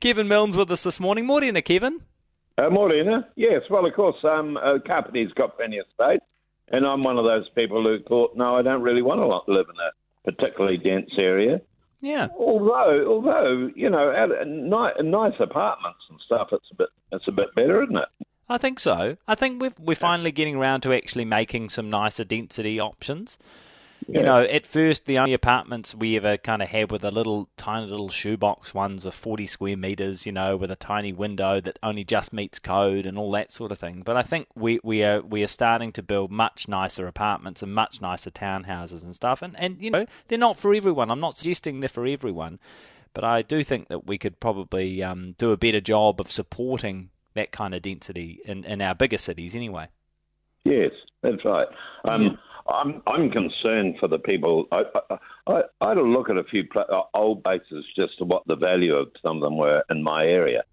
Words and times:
Kevin 0.00 0.28
Milne's 0.28 0.56
with 0.56 0.70
us 0.70 0.84
this 0.84 1.00
morning. 1.00 1.26
Morning, 1.26 1.54
Kevin. 1.62 2.00
Uh, 2.56 2.70
morning. 2.70 3.24
Yes, 3.34 3.62
well, 3.68 3.84
of 3.84 3.94
course, 3.94 4.16
um, 4.22 4.56
uh, 4.56 4.78
Kapiti's 4.86 5.32
got 5.32 5.56
plenty 5.56 5.78
of 5.78 5.86
space, 5.92 6.20
and 6.68 6.86
I'm 6.86 7.02
one 7.02 7.18
of 7.18 7.24
those 7.24 7.48
people 7.50 7.82
who 7.82 7.98
thought, 8.04 8.36
no, 8.36 8.56
I 8.56 8.62
don't 8.62 8.82
really 8.82 9.02
want 9.02 9.20
to 9.20 9.52
live 9.52 9.66
in 9.68 9.76
a 9.76 10.32
particularly 10.32 10.76
dense 10.76 11.10
area. 11.18 11.60
Yeah. 12.00 12.28
Although, 12.38 13.06
although 13.08 13.70
you 13.74 13.90
know, 13.90 14.12
ni- 14.46 15.10
nice 15.10 15.34
apartments 15.40 16.00
and 16.10 16.20
stuff, 16.24 16.48
it's 16.52 16.70
a 16.70 16.74
bit, 16.76 16.88
it's 17.10 17.26
a 17.26 17.32
bit 17.32 17.52
better, 17.56 17.82
isn't 17.82 17.96
it? 17.96 18.08
I 18.48 18.56
think 18.56 18.78
so. 18.78 19.16
I 19.26 19.34
think 19.34 19.60
we're 19.60 19.74
we're 19.80 19.96
finally 19.96 20.30
getting 20.30 20.54
around 20.54 20.82
to 20.82 20.94
actually 20.94 21.24
making 21.24 21.70
some 21.70 21.90
nicer 21.90 22.24
density 22.24 22.78
options. 22.78 23.36
Yeah. 24.10 24.20
You 24.20 24.24
know, 24.24 24.40
at 24.40 24.66
first 24.66 25.04
the 25.04 25.18
only 25.18 25.34
apartments 25.34 25.94
we 25.94 26.16
ever 26.16 26.38
kind 26.38 26.62
of 26.62 26.68
had 26.68 26.90
were 26.90 26.96
the 26.96 27.10
little 27.10 27.50
tiny 27.58 27.86
little 27.86 28.08
shoebox 28.08 28.72
ones 28.72 29.04
of 29.04 29.14
40 29.14 29.46
square 29.46 29.76
meters, 29.76 30.24
you 30.24 30.32
know, 30.32 30.56
with 30.56 30.70
a 30.70 30.76
tiny 30.76 31.12
window 31.12 31.60
that 31.60 31.78
only 31.82 32.04
just 32.04 32.32
meets 32.32 32.58
code 32.58 33.04
and 33.04 33.18
all 33.18 33.30
that 33.32 33.52
sort 33.52 33.70
of 33.70 33.78
thing. 33.78 34.00
But 34.02 34.16
I 34.16 34.22
think 34.22 34.48
we, 34.54 34.80
we 34.82 35.04
are 35.04 35.20
we 35.20 35.44
are 35.44 35.48
starting 35.48 35.92
to 35.92 36.02
build 36.02 36.30
much 36.30 36.68
nicer 36.68 37.06
apartments 37.06 37.62
and 37.62 37.74
much 37.74 38.00
nicer 38.00 38.30
townhouses 38.30 39.04
and 39.04 39.14
stuff. 39.14 39.42
And 39.42 39.54
and 39.58 39.76
you 39.78 39.90
know, 39.90 40.06
they're 40.28 40.38
not 40.38 40.56
for 40.56 40.72
everyone. 40.72 41.10
I'm 41.10 41.20
not 41.20 41.36
suggesting 41.36 41.80
they're 41.80 41.90
for 41.90 42.06
everyone, 42.06 42.60
but 43.12 43.24
I 43.24 43.42
do 43.42 43.62
think 43.62 43.88
that 43.88 44.06
we 44.06 44.16
could 44.16 44.40
probably 44.40 45.02
um, 45.02 45.34
do 45.36 45.52
a 45.52 45.58
better 45.58 45.82
job 45.82 46.18
of 46.18 46.32
supporting 46.32 47.10
that 47.34 47.52
kind 47.52 47.74
of 47.74 47.82
density 47.82 48.40
in, 48.46 48.64
in 48.64 48.80
our 48.80 48.94
bigger 48.94 49.18
cities 49.18 49.54
anyway. 49.54 49.88
Yes, 50.64 50.92
that's 51.22 51.44
right. 51.44 51.66
Um, 52.04 52.22
yeah. 52.22 52.30
I'm 52.68 53.02
I'm 53.06 53.30
concerned 53.30 53.96
for 53.98 54.08
the 54.08 54.18
people. 54.18 54.66
I 54.72 54.82
I, 55.10 55.16
I, 55.46 55.62
I 55.80 55.88
had 55.88 55.98
a 55.98 56.02
look 56.02 56.30
at 56.30 56.36
a 56.36 56.44
few 56.44 56.64
uh, 56.76 57.02
old 57.14 57.42
bases 57.42 57.84
just 57.96 58.18
to 58.18 58.24
what 58.24 58.42
the 58.46 58.56
value 58.56 58.94
of 58.94 59.08
some 59.22 59.36
of 59.36 59.42
them 59.42 59.56
were 59.56 59.82
in 59.90 60.02
my 60.02 60.24
area. 60.24 60.64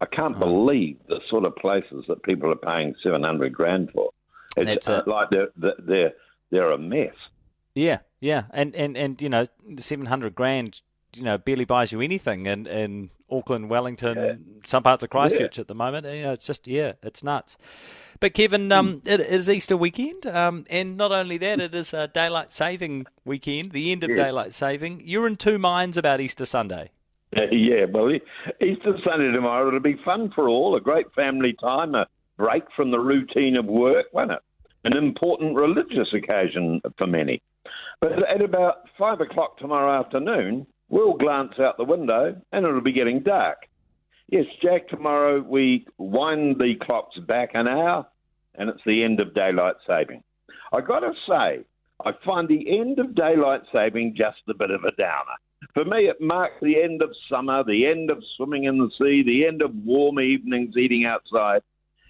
I 0.00 0.06
can't 0.06 0.36
oh. 0.36 0.40
believe 0.40 0.98
the 1.08 1.20
sort 1.28 1.46
of 1.46 1.56
places 1.56 2.04
that 2.08 2.22
people 2.22 2.50
are 2.50 2.56
paying 2.56 2.94
seven 3.02 3.22
hundred 3.22 3.52
grand 3.52 3.90
for. 3.92 4.10
It's 4.56 4.88
uh, 4.88 5.02
like 5.06 5.28
they're 5.30 5.48
they're 5.78 6.12
they're 6.50 6.72
a 6.72 6.78
mess. 6.78 7.14
Yeah, 7.74 7.98
yeah, 8.20 8.44
and 8.52 8.74
and 8.74 8.96
and 8.96 9.20
you 9.20 9.28
know, 9.28 9.46
seven 9.78 10.06
hundred 10.06 10.34
grand, 10.34 10.80
you 11.16 11.24
know, 11.24 11.38
barely 11.38 11.64
buys 11.64 11.92
you 11.92 12.00
anything 12.00 12.46
in 12.46 12.66
in 12.66 13.10
Auckland, 13.30 13.68
Wellington, 13.70 14.16
yeah. 14.16 14.34
some 14.66 14.82
parts 14.82 15.02
of 15.02 15.10
Christchurch 15.10 15.56
yeah. 15.56 15.62
at 15.62 15.68
the 15.68 15.74
moment. 15.74 16.06
You 16.06 16.22
know, 16.22 16.32
it's 16.32 16.46
just 16.46 16.68
yeah, 16.68 16.92
it's 17.02 17.24
nuts. 17.24 17.56
But 18.20 18.34
Kevin, 18.34 18.70
um, 18.72 19.02
it 19.04 19.20
is 19.20 19.50
Easter 19.50 19.76
weekend, 19.76 20.26
um, 20.26 20.64
and 20.70 20.96
not 20.96 21.12
only 21.12 21.36
that, 21.38 21.60
it 21.60 21.74
is 21.74 21.92
a 21.92 22.08
daylight 22.08 22.52
saving 22.52 23.06
weekend, 23.24 23.72
the 23.72 23.92
end 23.92 24.04
of 24.04 24.10
yeah. 24.10 24.16
daylight 24.16 24.54
saving. 24.54 25.02
You're 25.04 25.26
in 25.26 25.36
two 25.36 25.58
minds 25.58 25.96
about 25.96 26.20
Easter 26.20 26.46
Sunday. 26.46 26.90
Uh, 27.36 27.42
yeah, 27.50 27.84
well, 27.90 28.10
Easter 28.12 28.96
Sunday 29.04 29.32
tomorrow 29.32 29.68
it'll 29.68 29.80
be 29.80 30.00
fun 30.04 30.30
for 30.34 30.48
all, 30.48 30.76
a 30.76 30.80
great 30.80 31.12
family 31.14 31.54
time, 31.60 31.94
a 31.94 32.06
break 32.36 32.64
from 32.74 32.90
the 32.90 33.00
routine 33.00 33.58
of 33.58 33.66
work, 33.66 34.06
won't 34.12 34.30
it? 34.30 34.40
An 34.84 34.96
important 34.96 35.56
religious 35.56 36.12
occasion 36.14 36.80
for 36.96 37.06
many. 37.06 37.42
But 38.00 38.12
at 38.30 38.40
about 38.40 38.88
five 38.98 39.20
o'clock 39.20 39.58
tomorrow 39.58 39.98
afternoon, 39.98 40.66
we'll 40.88 41.14
glance 41.14 41.58
out 41.58 41.76
the 41.76 41.84
window 41.84 42.40
and 42.52 42.66
it'll 42.66 42.80
be 42.80 42.92
getting 42.92 43.20
dark. 43.20 43.66
Yes, 44.28 44.46
Jack, 44.62 44.88
tomorrow 44.88 45.40
we 45.40 45.86
wind 45.98 46.56
the 46.58 46.74
clocks 46.74 47.18
back 47.18 47.50
an 47.54 47.68
hour 47.68 48.06
and 48.54 48.68
it's 48.70 48.82
the 48.84 49.04
end 49.04 49.20
of 49.20 49.34
daylight 49.34 49.76
saving. 49.86 50.22
I 50.72 50.80
got 50.80 51.00
to 51.00 51.12
say, 51.28 51.64
I 52.04 52.12
find 52.24 52.48
the 52.48 52.78
end 52.78 52.98
of 52.98 53.14
daylight 53.14 53.62
saving 53.72 54.14
just 54.16 54.38
a 54.48 54.54
bit 54.54 54.70
of 54.70 54.84
a 54.84 54.92
downer. 54.92 55.36
For 55.74 55.84
me, 55.84 56.08
it 56.08 56.20
marks 56.20 56.56
the 56.60 56.82
end 56.82 57.02
of 57.02 57.10
summer, 57.30 57.64
the 57.64 57.86
end 57.86 58.10
of 58.10 58.22
swimming 58.36 58.64
in 58.64 58.78
the 58.78 58.90
sea, 58.98 59.22
the 59.22 59.46
end 59.46 59.62
of 59.62 59.74
warm 59.74 60.20
evenings 60.20 60.76
eating 60.76 61.06
outside. 61.06 61.62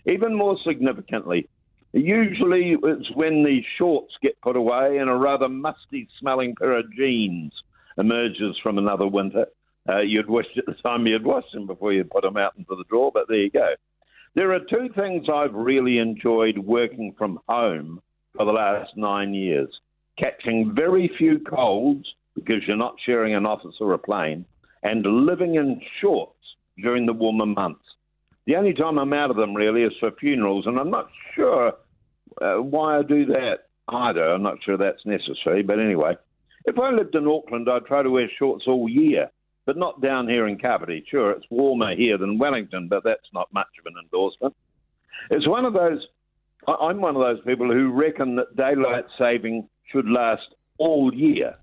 Even 0.06 0.34
more 0.34 0.56
significantly, 0.64 1.48
usually 1.92 2.76
it's 2.82 3.10
when 3.14 3.42
the 3.42 3.62
shorts 3.76 4.14
get 4.22 4.40
put 4.40 4.56
away 4.56 4.98
and 4.98 5.10
a 5.10 5.14
rather 5.14 5.48
musty 5.48 6.08
smelling 6.18 6.54
pair 6.56 6.78
of 6.78 6.92
jeans 6.92 7.52
emerges 7.98 8.56
from 8.62 8.78
another 8.78 9.06
winter. 9.06 9.46
Uh, 9.88 10.00
you'd 10.00 10.28
wish 10.28 10.46
at 10.56 10.66
the 10.66 10.74
time 10.74 11.06
you'd 11.06 11.24
washed 11.24 11.52
them 11.52 11.66
before 11.66 11.92
you 11.92 12.04
put 12.04 12.22
them 12.22 12.36
out 12.36 12.54
into 12.56 12.74
the 12.74 12.84
drawer, 12.88 13.10
but 13.12 13.28
there 13.28 13.38
you 13.38 13.50
go. 13.50 13.74
There 14.34 14.52
are 14.52 14.60
two 14.60 14.88
things 14.94 15.26
I've 15.32 15.54
really 15.54 15.98
enjoyed 15.98 16.58
working 16.58 17.14
from 17.16 17.40
home 17.48 18.02
for 18.36 18.44
the 18.44 18.52
last 18.52 18.96
nine 18.96 19.32
years 19.32 19.68
catching 20.18 20.74
very 20.74 21.10
few 21.18 21.38
colds 21.38 22.06
because 22.34 22.62
you're 22.66 22.76
not 22.76 22.96
sharing 23.04 23.34
an 23.34 23.46
office 23.46 23.74
or 23.80 23.92
a 23.92 23.98
plane, 23.98 24.44
and 24.82 25.04
living 25.06 25.54
in 25.54 25.80
shorts 26.00 26.36
during 26.82 27.06
the 27.06 27.12
warmer 27.12 27.46
months. 27.46 27.84
The 28.46 28.56
only 28.56 28.74
time 28.74 28.98
I'm 28.98 29.12
out 29.12 29.30
of 29.30 29.36
them 29.36 29.54
really 29.54 29.82
is 29.82 29.92
for 29.98 30.10
funerals, 30.12 30.66
and 30.66 30.78
I'm 30.78 30.90
not 30.90 31.08
sure 31.34 31.72
uh, 32.40 32.56
why 32.56 32.98
I 32.98 33.02
do 33.02 33.26
that 33.26 33.68
either. 33.88 34.28
I'm 34.28 34.42
not 34.42 34.62
sure 34.64 34.76
that's 34.76 35.04
necessary, 35.04 35.62
but 35.62 35.80
anyway. 35.80 36.16
If 36.66 36.78
I 36.78 36.90
lived 36.90 37.14
in 37.14 37.26
Auckland, 37.26 37.68
I'd 37.68 37.86
try 37.86 38.02
to 38.02 38.10
wear 38.10 38.28
shorts 38.38 38.64
all 38.66 38.88
year 38.88 39.30
but 39.66 39.76
not 39.76 40.00
down 40.00 40.28
here 40.28 40.46
in 40.46 40.56
Kapiti. 40.56 41.04
Sure, 41.10 41.32
it's 41.32 41.44
warmer 41.50 41.94
here 41.94 42.16
than 42.16 42.38
Wellington, 42.38 42.88
but 42.88 43.02
that's 43.04 43.28
not 43.34 43.52
much 43.52 43.66
of 43.78 43.86
an 43.86 43.94
endorsement. 44.02 44.54
It's 45.30 45.46
one 45.46 45.64
of 45.64 45.74
those, 45.74 46.06
I'm 46.66 47.00
one 47.00 47.16
of 47.16 47.22
those 47.22 47.44
people 47.44 47.70
who 47.70 47.92
reckon 47.92 48.36
that 48.36 48.56
daylight 48.56 49.04
saving 49.18 49.68
should 49.90 50.08
last 50.08 50.54
all 50.78 51.12
year. 51.12 51.56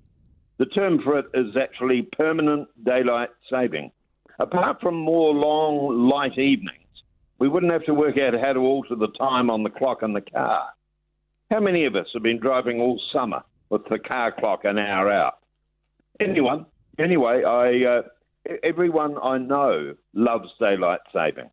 The 0.57 0.65
term 0.67 1.01
for 1.01 1.17
it 1.17 1.25
is 1.33 1.55
actually 1.55 2.03
permanent 2.17 2.67
daylight 2.83 3.29
saving. 3.49 3.91
Apart 4.39 4.81
from 4.81 4.95
more 4.95 5.33
long, 5.33 6.09
light 6.09 6.37
evenings, 6.37 6.79
we 7.39 7.47
wouldn't 7.47 7.71
have 7.71 7.85
to 7.85 7.93
work 7.93 8.17
out 8.17 8.33
how 8.39 8.53
to 8.53 8.59
alter 8.59 8.95
the 8.95 9.11
time 9.17 9.49
on 9.49 9.63
the 9.63 9.69
clock 9.69 10.03
in 10.03 10.13
the 10.13 10.21
car. 10.21 10.65
How 11.51 11.59
many 11.59 11.85
of 11.85 11.95
us 11.95 12.07
have 12.13 12.23
been 12.23 12.39
driving 12.39 12.81
all 12.81 13.01
summer 13.13 13.43
with 13.73 13.85
the 13.89 13.97
car 13.97 14.31
clock 14.31 14.65
an 14.65 14.77
hour 14.77 15.11
out? 15.11 15.39
Anyone? 16.19 16.67
anyway, 16.99 17.43
I 17.43 17.83
uh, 17.85 18.01
everyone 18.61 19.17
I 19.21 19.39
know 19.39 19.95
loves 20.13 20.49
daylight 20.59 20.99
saving, 21.11 21.49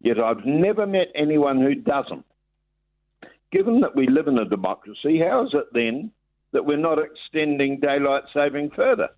yet 0.00 0.18
I've 0.18 0.44
never 0.44 0.86
met 0.88 1.12
anyone 1.14 1.60
who 1.60 1.76
doesn't. 1.76 2.26
Given 3.52 3.80
that 3.82 3.94
we 3.94 4.08
live 4.08 4.26
in 4.26 4.40
a 4.40 4.44
democracy, 4.44 5.20
how 5.20 5.46
is 5.46 5.54
it 5.54 5.66
then 5.72 6.10
that 6.50 6.66
we're 6.66 6.78
not 6.78 6.98
extending 6.98 7.78
daylight 7.78 8.24
saving 8.34 8.70
further? 8.70 9.10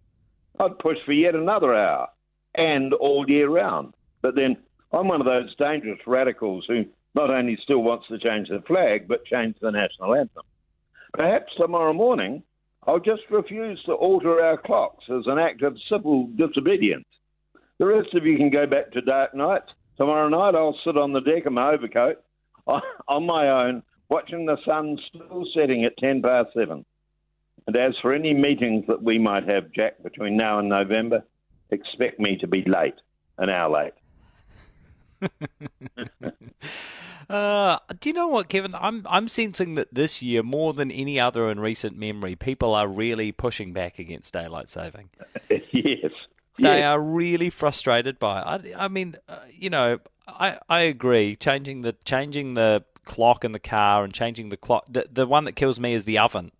I'd 0.60 0.78
push 0.78 0.98
for 1.06 1.12
yet 1.12 1.34
another 1.34 1.74
hour 1.74 2.08
and 2.54 2.92
all 2.92 3.24
year 3.26 3.48
round. 3.48 3.94
But 4.20 4.34
then 4.34 4.58
I'm 4.92 5.08
one 5.08 5.20
of 5.22 5.26
those 5.26 5.56
dangerous 5.56 6.00
radicals 6.06 6.66
who 6.68 6.84
not 7.14 7.30
only 7.30 7.56
still 7.62 7.82
wants 7.82 8.06
to 8.08 8.18
change 8.18 8.48
the 8.50 8.60
flag, 8.66 9.08
but 9.08 9.24
change 9.24 9.56
the 9.60 9.70
national 9.70 10.14
anthem. 10.14 10.42
Perhaps 11.14 11.52
tomorrow 11.56 11.92
morning 11.92 12.42
I'll 12.86 13.00
just 13.00 13.22
refuse 13.30 13.82
to 13.84 13.92
alter 13.92 14.42
our 14.42 14.58
clocks 14.58 15.04
as 15.08 15.26
an 15.26 15.38
act 15.38 15.62
of 15.62 15.78
civil 15.88 16.26
disobedience. 16.36 17.06
The 17.78 17.86
rest 17.86 18.14
of 18.14 18.26
you 18.26 18.36
can 18.36 18.50
go 18.50 18.66
back 18.66 18.90
to 18.92 19.00
dark 19.00 19.34
nights. 19.34 19.70
Tomorrow 19.96 20.28
night 20.28 20.54
I'll 20.54 20.78
sit 20.84 20.98
on 20.98 21.12
the 21.12 21.20
deck 21.20 21.46
of 21.46 21.52
my 21.52 21.72
overcoat 21.72 22.22
on 22.66 23.26
my 23.26 23.48
own, 23.48 23.82
watching 24.08 24.44
the 24.44 24.58
sun 24.64 24.98
still 25.08 25.46
setting 25.54 25.84
at 25.84 25.96
10 25.98 26.22
past 26.22 26.48
7. 26.54 26.84
And 27.66 27.76
as 27.76 27.94
for 28.02 28.12
any 28.12 28.34
meetings 28.34 28.84
that 28.88 29.02
we 29.02 29.18
might 29.18 29.48
have, 29.48 29.72
Jack, 29.72 30.02
between 30.02 30.36
now 30.36 30.58
and 30.58 30.68
November, 30.68 31.22
expect 31.70 32.20
me 32.20 32.36
to 32.38 32.46
be 32.46 32.62
late, 32.66 32.94
an 33.38 33.50
hour 33.50 33.70
late. 33.70 33.94
Uh, 37.28 37.78
do 38.00 38.08
you 38.08 38.12
know 38.12 38.28
what, 38.28 38.48
Kevin? 38.48 38.74
I'm 38.74 39.06
I'm 39.08 39.28
sensing 39.28 39.74
that 39.76 39.92
this 39.92 40.22
year, 40.22 40.42
more 40.42 40.72
than 40.72 40.90
any 40.90 41.18
other 41.18 41.50
in 41.50 41.60
recent 41.60 41.96
memory, 41.96 42.36
people 42.36 42.74
are 42.74 42.88
really 42.88 43.32
pushing 43.32 43.72
back 43.72 43.98
against 43.98 44.32
daylight 44.32 44.70
saving. 44.70 45.10
yes. 45.50 46.12
They 46.58 46.78
yes. 46.78 46.84
are 46.84 47.00
really 47.00 47.50
frustrated 47.50 48.18
by 48.18 48.40
it. 48.40 48.74
I, 48.76 48.84
I 48.84 48.88
mean, 48.88 49.16
uh, 49.28 49.38
you 49.50 49.70
know, 49.70 49.98
I, 50.28 50.58
I 50.68 50.80
agree. 50.82 51.36
Changing 51.36 51.82
the 51.82 51.96
changing 52.04 52.54
the 52.54 52.84
clock 53.04 53.44
in 53.44 53.52
the 53.52 53.58
car 53.58 54.04
and 54.04 54.12
changing 54.12 54.50
the 54.50 54.56
clock. 54.56 54.84
The, 54.88 55.06
the 55.12 55.26
one 55.26 55.44
that 55.44 55.52
kills 55.52 55.80
me 55.80 55.94
is 55.94 56.04
the 56.04 56.18
oven. 56.18 56.52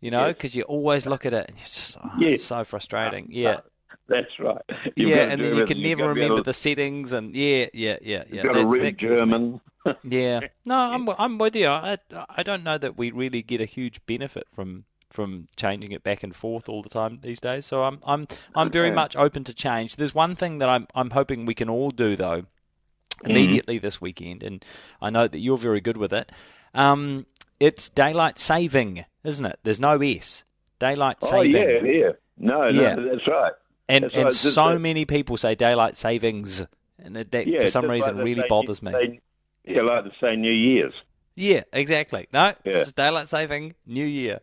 You 0.00 0.10
know, 0.10 0.28
because 0.28 0.54
yes. 0.54 0.56
you 0.56 0.62
always 0.64 1.06
look 1.06 1.24
at 1.24 1.32
it 1.32 1.48
and 1.48 1.56
you're 1.56 1.64
just 1.64 1.96
oh, 1.96 2.10
yes. 2.18 2.34
it's 2.34 2.44
so 2.44 2.64
frustrating. 2.64 3.24
Uh, 3.24 3.28
yeah. 3.30 3.50
Uh, 3.50 3.60
that's 4.06 4.38
right. 4.38 4.60
You've 4.96 5.10
yeah, 5.10 5.30
and 5.30 5.40
then 5.40 5.56
you 5.56 5.64
can 5.64 5.80
never 5.80 6.08
remember 6.08 6.42
the 6.42 6.52
settings, 6.52 7.12
and 7.12 7.34
yeah, 7.34 7.66
yeah, 7.72 7.96
yeah, 8.02 8.24
yeah. 8.28 8.42
You've 8.42 8.42
got 8.44 8.52
to 8.52 8.66
read 8.66 8.98
German. 8.98 9.60
Yeah, 10.02 10.40
no, 10.64 10.76
I'm 10.76 11.08
I'm 11.18 11.38
with 11.38 11.56
you. 11.56 11.68
I 11.68 11.98
I 12.28 12.42
don't 12.42 12.64
know 12.64 12.78
that 12.78 12.96
we 12.96 13.10
really 13.10 13.42
get 13.42 13.60
a 13.60 13.66
huge 13.66 14.04
benefit 14.06 14.46
from 14.54 14.84
from 15.10 15.46
changing 15.56 15.92
it 15.92 16.02
back 16.02 16.24
and 16.24 16.34
forth 16.34 16.68
all 16.68 16.82
the 16.82 16.88
time 16.88 17.20
these 17.22 17.40
days. 17.40 17.64
So 17.64 17.84
I'm 17.84 18.00
I'm 18.04 18.26
I'm 18.54 18.70
very 18.70 18.90
much 18.90 19.16
open 19.16 19.44
to 19.44 19.54
change. 19.54 19.96
There's 19.96 20.14
one 20.14 20.34
thing 20.36 20.58
that 20.58 20.68
I'm 20.68 20.86
I'm 20.94 21.10
hoping 21.10 21.46
we 21.46 21.54
can 21.54 21.70
all 21.70 21.90
do 21.90 22.16
though 22.16 22.42
mm-hmm. 22.42 23.30
immediately 23.30 23.76
mm-hmm. 23.76 23.86
this 23.86 24.00
weekend, 24.00 24.42
and 24.42 24.64
I 25.00 25.10
know 25.10 25.28
that 25.28 25.38
you're 25.38 25.56
very 25.56 25.80
good 25.80 25.96
with 25.96 26.12
it. 26.12 26.30
Um, 26.74 27.26
it's 27.60 27.88
daylight 27.88 28.38
saving, 28.38 29.04
isn't 29.22 29.46
it? 29.46 29.58
There's 29.62 29.80
no 29.80 30.00
S. 30.00 30.44
Daylight 30.78 31.22
saving. 31.22 31.56
Oh 31.56 31.58
yeah, 31.60 31.92
yeah. 31.92 32.10
No, 32.36 32.70
no, 32.70 32.82
yeah. 32.82 32.96
that's 32.96 33.28
right. 33.28 33.52
And 33.88 34.04
and 34.12 34.34
so 34.34 34.78
many 34.78 35.04
people 35.04 35.36
say 35.36 35.54
daylight 35.54 35.96
savings, 35.96 36.64
and 36.98 37.16
that 37.16 37.46
yeah, 37.46 37.60
for 37.60 37.68
some 37.68 37.88
reason 37.88 38.16
like 38.16 38.24
really 38.24 38.44
bothers 38.48 38.82
me. 38.82 38.92
Say, 38.92 39.20
yeah, 39.64 39.82
like 39.82 40.04
to 40.04 40.12
say 40.20 40.36
New 40.36 40.52
Year's. 40.52 40.94
Yeah, 41.36 41.62
exactly. 41.72 42.28
No, 42.32 42.54
yeah. 42.64 42.76
it's 42.76 42.92
daylight 42.92 43.28
saving, 43.28 43.74
New 43.86 44.04
Year. 44.04 44.40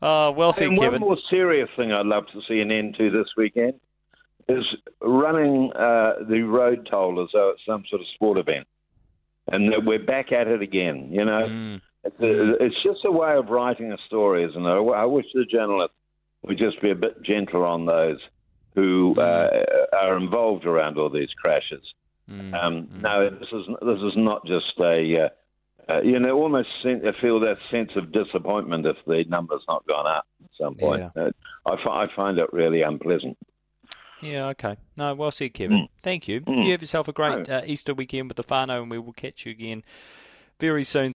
Uh, 0.00 0.32
well 0.34 0.52
said, 0.52 0.68
and 0.68 0.78
Kevin. 0.78 1.00
One 1.00 1.10
more 1.10 1.18
serious 1.28 1.68
thing 1.76 1.92
I'd 1.92 2.06
love 2.06 2.26
to 2.32 2.40
see 2.48 2.60
an 2.60 2.70
end 2.70 2.96
to 2.98 3.10
this 3.10 3.26
weekend 3.36 3.74
is 4.48 4.64
running 5.02 5.72
uh, 5.74 6.14
the 6.28 6.42
road 6.42 6.88
toll 6.90 7.22
as 7.22 7.28
though 7.32 7.50
it's 7.50 7.62
some 7.66 7.84
sort 7.90 8.00
of 8.00 8.08
sport 8.14 8.38
event, 8.38 8.66
and 9.50 9.72
that 9.72 9.84
we're 9.84 10.02
back 10.02 10.32
at 10.32 10.46
it 10.46 10.62
again. 10.62 11.08
You 11.10 11.24
know, 11.24 11.46
mm. 11.48 11.80
it's, 12.04 12.20
a, 12.20 12.64
it's, 12.64 12.82
just 12.82 13.04
a 13.04 13.10
way 13.12 13.34
of 13.34 13.48
writing 13.48 13.92
a 13.92 13.98
story, 14.06 14.44
isn't 14.44 14.64
it? 14.64 14.92
I 14.92 15.04
wish 15.04 15.26
the 15.34 15.44
journalists 15.44 15.96
would 16.42 16.58
just 16.58 16.80
be 16.80 16.90
a 16.90 16.94
bit 16.94 17.22
gentler 17.22 17.66
on 17.66 17.86
those 17.86 18.18
who 18.74 19.16
mm. 19.18 19.20
uh, 19.20 19.96
are 19.96 20.16
involved 20.16 20.64
around 20.64 20.98
all 20.98 21.10
these 21.10 21.30
crashes. 21.42 21.82
Mm. 22.30 22.54
Um, 22.54 22.86
mm. 22.86 23.00
no, 23.02 23.30
this 23.30 23.48
is 23.52 23.66
this 23.80 23.98
is 24.00 24.16
not 24.16 24.44
just 24.46 24.74
a 24.80 25.24
uh, 25.24 25.28
uh, 25.88 26.02
you 26.02 26.18
know, 26.18 26.32
almost 26.32 26.68
feel 26.82 27.40
that 27.40 27.56
sense 27.70 27.90
of 27.96 28.12
disappointment 28.12 28.86
if 28.86 28.96
the 29.06 29.24
number's 29.28 29.62
not 29.66 29.86
gone 29.86 30.06
up 30.06 30.26
at 30.44 30.50
some 30.60 30.74
point. 30.74 31.02
Yeah. 31.16 31.22
Uh, 31.22 31.30
I, 31.66 31.72
f- 31.74 31.86
I 31.86 32.06
find 32.14 32.38
it 32.38 32.52
really 32.52 32.82
unpleasant. 32.82 33.38
Yeah, 34.20 34.48
okay. 34.48 34.76
No, 34.96 35.14
well 35.14 35.30
said, 35.30 35.54
Kevin. 35.54 35.78
Mm. 35.78 35.88
Thank 36.02 36.28
you. 36.28 36.40
Mm. 36.42 36.64
You 36.64 36.72
have 36.72 36.82
yourself 36.82 37.08
a 37.08 37.12
great 37.12 37.48
uh, 37.48 37.62
Easter 37.64 37.94
weekend 37.94 38.28
with 38.28 38.36
the 38.36 38.44
whānau, 38.44 38.82
and 38.82 38.90
we 38.90 38.98
will 38.98 39.12
catch 39.12 39.46
you 39.46 39.52
again 39.52 39.82
very 40.60 40.84
soon. 40.84 41.14